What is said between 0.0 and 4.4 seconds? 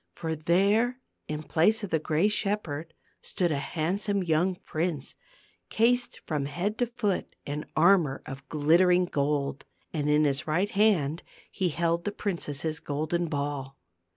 For there in place of the gray shepherd stood a handsome